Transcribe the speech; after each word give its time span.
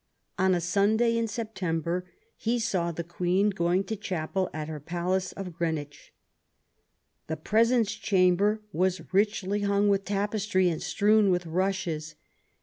On 0.39 0.55
a 0.55 0.61
Sunday 0.61 1.15
in 1.15 1.27
September 1.27 2.09
he 2.35 2.57
saw 2.57 2.91
the 2.91 3.03
Queen 3.03 3.51
going 3.51 3.83
to 3.83 3.95
chapel 3.95 4.49
at 4.51 4.67
her 4.67 4.79
palace 4.79 5.31
of 5.33 5.53
Greenwich. 5.53 6.11
'* 6.65 7.27
The 7.27 7.37
presence 7.37 7.91
chamber 7.93 8.63
was 8.73 9.13
richly 9.13 9.61
hung 9.61 9.89
with 9.89 10.03
tapestry 10.03 10.69
and 10.69 10.81
strewn 10.81 11.29
with 11.29 11.45
rushes. 11.45 12.15